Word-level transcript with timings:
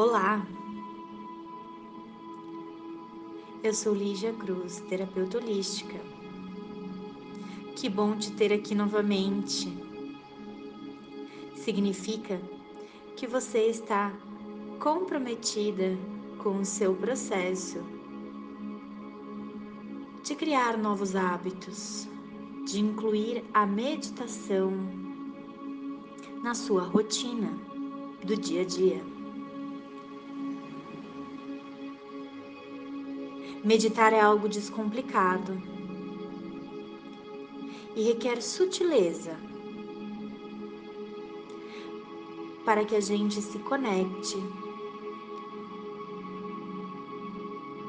Olá! 0.00 0.46
Eu 3.64 3.74
sou 3.74 3.92
Lígia 3.92 4.32
Cruz, 4.32 4.78
terapeuta 4.88 5.38
holística. 5.38 5.98
Que 7.74 7.88
bom 7.88 8.16
te 8.16 8.30
ter 8.30 8.52
aqui 8.52 8.76
novamente. 8.76 9.76
Significa 11.56 12.40
que 13.16 13.26
você 13.26 13.66
está 13.66 14.12
comprometida 14.78 15.98
com 16.44 16.60
o 16.60 16.64
seu 16.64 16.94
processo 16.94 17.82
de 20.22 20.36
criar 20.36 20.78
novos 20.78 21.16
hábitos, 21.16 22.06
de 22.64 22.78
incluir 22.78 23.44
a 23.52 23.66
meditação 23.66 24.70
na 26.40 26.54
sua 26.54 26.84
rotina 26.84 27.50
do 28.24 28.36
dia 28.36 28.62
a 28.62 28.64
dia. 28.64 29.17
Meditar 33.68 34.14
é 34.14 34.20
algo 34.22 34.48
descomplicado 34.48 35.60
e 37.94 38.02
requer 38.02 38.40
sutileza 38.40 39.36
para 42.64 42.82
que 42.86 42.96
a 42.96 43.00
gente 43.00 43.42
se 43.42 43.58
conecte 43.58 44.38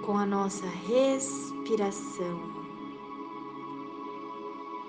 com 0.06 0.18
a 0.18 0.26
nossa 0.26 0.66
respiração 0.66 2.42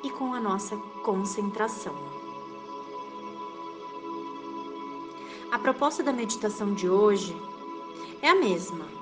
e 0.03 0.11
com 0.11 0.35
a 0.35 0.41
nossa 0.41 0.77
concentração. 1.05 1.95
A 5.53 5.59
proposta 5.61 6.03
da 6.03 6.13
meditação 6.13 6.75
de 6.75 6.91
hoje 6.91 7.33
é 8.21 8.31
a 8.31 8.35
mesma. 8.35 9.00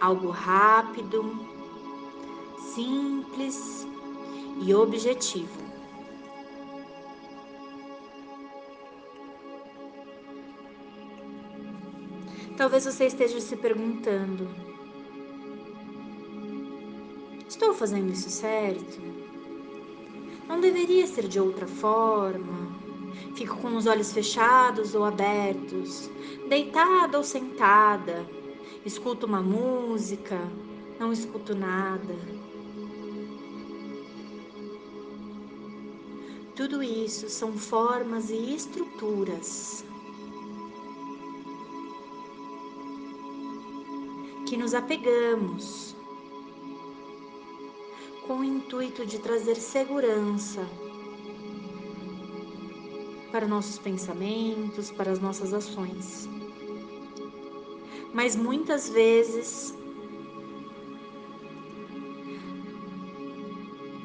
Algo 0.00 0.30
rápido, 0.30 1.24
simples 2.74 3.86
e 4.60 4.74
objetivo. 4.74 5.66
Talvez 12.56 12.84
você 12.84 13.06
esteja 13.06 13.40
se 13.40 13.56
perguntando: 13.56 14.48
estou 17.48 17.74
fazendo 17.74 18.12
isso 18.12 18.30
certo? 18.30 19.00
Não 20.48 20.60
deveria 20.60 21.06
ser 21.06 21.28
de 21.28 21.40
outra 21.40 21.66
forma? 21.66 22.76
Fico 23.34 23.56
com 23.56 23.76
os 23.76 23.86
olhos 23.86 24.12
fechados 24.12 24.94
ou 24.94 25.04
abertos, 25.04 26.10
deitada 26.48 27.18
ou 27.18 27.24
sentada, 27.24 28.26
escuto 28.86 29.26
uma 29.26 29.42
música, 29.42 30.38
não 31.00 31.12
escuto 31.12 31.56
nada. 31.56 32.14
Tudo 36.54 36.82
isso 36.82 37.28
são 37.28 37.52
formas 37.52 38.30
e 38.30 38.54
estruturas 38.54 39.84
que 44.46 44.56
nos 44.56 44.72
apegamos 44.72 45.96
com 48.24 48.38
o 48.38 48.44
intuito 48.44 49.04
de 49.04 49.18
trazer 49.18 49.56
segurança 49.56 50.64
para 53.32 53.48
nossos 53.48 53.78
pensamentos, 53.78 54.92
para 54.92 55.10
as 55.10 55.18
nossas 55.18 55.52
ações. 55.52 56.28
Mas 58.12 58.34
muitas 58.34 58.88
vezes 58.88 59.76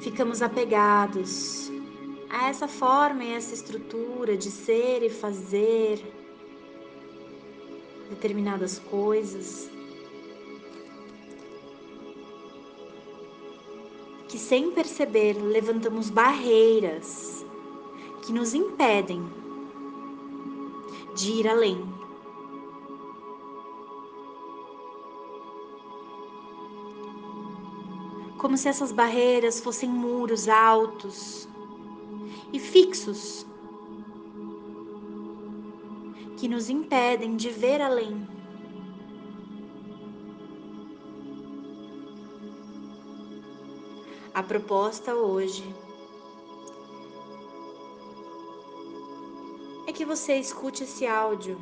ficamos 0.01 0.41
apegados 0.41 1.71
a 2.29 2.49
essa 2.49 2.67
forma 2.67 3.23
e 3.23 3.33
essa 3.33 3.53
estrutura 3.53 4.35
de 4.37 4.49
ser 4.49 5.03
e 5.03 5.09
fazer 5.09 6.01
determinadas 8.09 8.79
coisas 8.79 9.69
que, 14.27 14.37
sem 14.37 14.71
perceber, 14.71 15.33
levantamos 15.33 16.09
barreiras 16.09 17.45
que 18.25 18.31
nos 18.31 18.53
impedem 18.53 19.21
de 21.15 21.31
ir 21.31 21.47
além. 21.47 21.85
Como 28.41 28.57
se 28.57 28.67
essas 28.67 28.91
barreiras 28.91 29.59
fossem 29.59 29.87
muros 29.87 30.49
altos 30.49 31.47
e 32.51 32.59
fixos 32.59 33.45
que 36.37 36.47
nos 36.47 36.67
impedem 36.67 37.35
de 37.35 37.51
ver 37.51 37.79
além. 37.79 38.27
A 44.33 44.41
proposta 44.41 45.13
hoje 45.13 45.63
é 49.85 49.93
que 49.93 50.03
você 50.03 50.39
escute 50.39 50.81
esse 50.85 51.05
áudio 51.05 51.59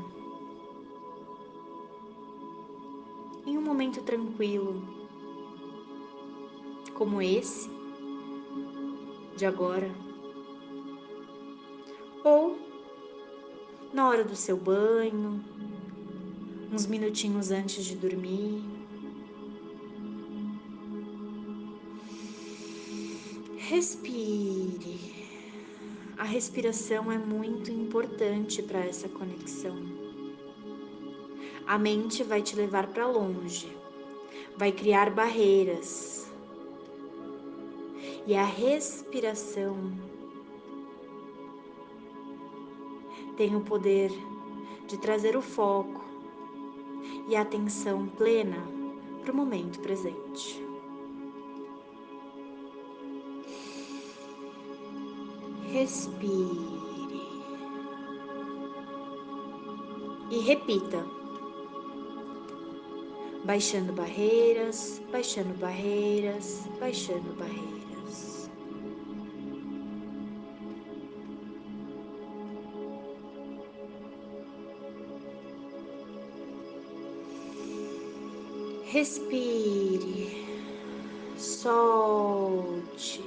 em 3.45 3.57
um 3.57 3.61
momento 3.61 4.01
tranquilo, 4.01 4.98
como 6.99 7.21
esse 7.21 7.69
de 9.37 9.45
agora, 9.45 9.89
ou 12.25 12.59
na 13.93 14.09
hora 14.09 14.25
do 14.25 14.35
seu 14.35 14.57
banho, 14.57 15.41
uns 16.73 16.85
minutinhos 16.85 17.51
antes 17.51 17.85
de 17.85 17.95
dormir. 17.95 18.61
Respire. 23.57 24.99
A 26.17 26.25
respiração 26.25 27.09
é 27.09 27.17
muito 27.17 27.71
importante 27.71 28.61
para 28.61 28.79
essa 28.79 29.07
conexão. 29.07 29.77
A 31.65 31.79
mente 31.79 32.23
vai 32.23 32.41
te 32.41 32.57
levar 32.57 32.87
para 32.87 33.07
longe, 33.07 33.73
vai 34.57 34.73
criar 34.73 35.09
barreiras. 35.11 36.18
E 38.29 38.35
a 38.35 38.45
respiração 38.45 39.75
tem 43.35 43.55
o 43.55 43.61
poder 43.61 44.11
de 44.85 44.99
trazer 44.99 45.35
o 45.35 45.41
foco 45.41 46.05
e 47.27 47.35
a 47.35 47.41
atenção 47.41 48.05
plena 48.05 48.63
para 49.23 49.31
o 49.31 49.35
momento 49.35 49.79
presente. 49.79 50.63
Respire 55.71 56.79
e 60.29 60.37
repita, 60.37 61.03
baixando 63.43 63.91
barreiras, 63.91 65.01
baixando 65.11 65.55
barreiras, 65.55 66.67
baixando 66.79 67.33
barreiras. 67.33 67.78
Respire, 78.91 80.47
solte 81.37 83.23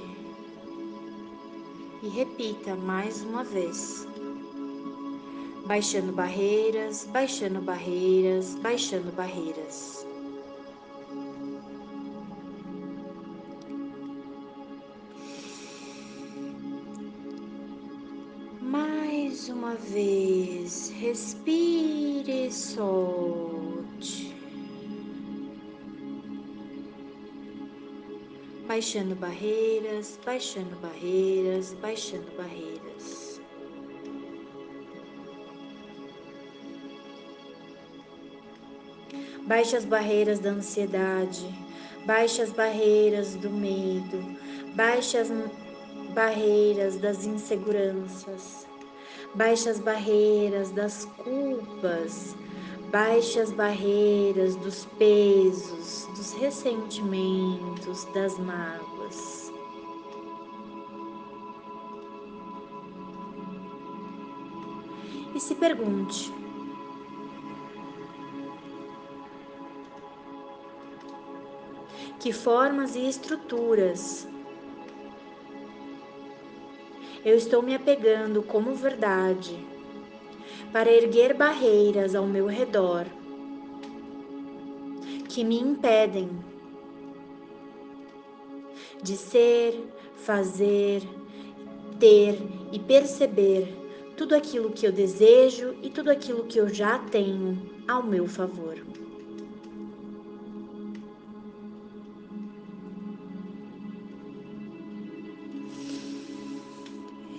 e 2.03 2.09
repita 2.09 2.75
mais 2.75 3.21
uma 3.21 3.45
vez. 3.45 4.05
Baixando 5.65 6.11
barreiras, 6.11 7.05
baixando 7.05 7.61
barreiras, 7.61 8.55
baixando 8.55 9.09
barreiras. 9.13 10.05
Mais 18.59 19.47
uma 19.47 19.75
vez, 19.75 20.89
respire 20.89 22.51
solte. 22.51 24.42
Baixando 28.73 29.13
barreiras, 29.13 30.19
baixando 30.25 30.75
barreiras, 30.77 31.75
baixando 31.75 32.25
barreiras. 32.35 33.39
Baixe 39.45 39.75
as 39.75 39.85
barreiras 39.85 40.39
da 40.39 40.49
ansiedade, 40.49 41.45
baixe 42.07 42.41
as 42.41 42.51
barreiras 42.51 43.35
do 43.35 43.51
medo, 43.51 44.17
baixe 44.73 45.17
as 45.19 45.29
barreiras 46.15 46.97
das 46.97 47.27
inseguranças, 47.27 48.67
baixe 49.35 49.69
as 49.69 49.77
barreiras 49.77 50.71
das 50.71 51.05
culpas, 51.05 52.35
baixe 52.93 53.39
as 53.39 53.51
barreiras 53.51 54.55
dos 54.55 54.85
pesos, 54.85 56.07
dos 56.15 56.31
ressentimentos, 56.33 58.05
das 58.13 58.37
mágoas. 58.37 59.51
E 65.33 65.39
se 65.39 65.55
pergunte: 65.55 66.31
que 72.19 72.31
formas 72.31 72.95
e 72.95 73.09
estruturas 73.09 74.27
eu 77.25 77.35
estou 77.35 77.63
me 77.63 77.73
apegando 77.73 78.43
como 78.43 78.75
verdade 78.75 79.72
para 80.73 80.91
erguer 80.91 81.35
barreiras 81.35 82.15
ao 82.15 82.25
meu 82.25 82.47
redor 82.47 83.05
que 85.29 85.43
me 85.43 85.59
impedem 85.59 86.29
de 89.03 89.15
ser, 89.15 89.87
fazer, 90.15 91.03
ter 91.99 92.39
e 92.71 92.79
perceber 92.79 93.67
tudo 94.17 94.33
aquilo 94.35 94.71
que 94.71 94.87
eu 94.87 94.91
desejo 94.91 95.75
e 95.83 95.91
tudo 95.91 96.09
aquilo 96.09 96.45
que 96.45 96.59
eu 96.59 96.67
já 96.67 96.97
tenho 96.97 97.57
ao 97.87 98.01
meu 98.01 98.27
favor. 98.27 98.75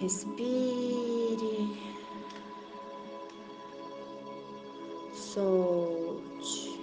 Respire. 0.00 1.03
Solte. 5.34 6.78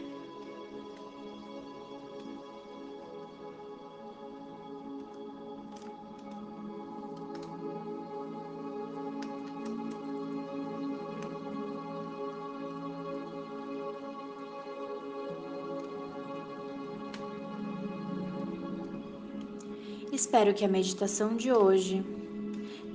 Espero 20.11 20.53
que 20.53 20.65
a 20.65 20.67
meditação 20.67 21.37
de 21.37 21.53
hoje 21.53 22.03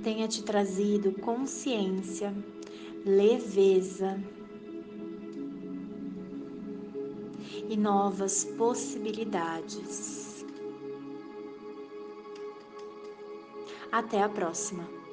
tenha 0.03 0.27
te 0.27 0.43
trazido 0.43 1.13
consciência, 1.13 2.31
leveza 3.03 4.21
e 7.69 7.75
novas 7.75 8.43
possibilidades. 8.43 10.45
Até 13.91 14.21
a 14.21 14.29
próxima! 14.29 15.06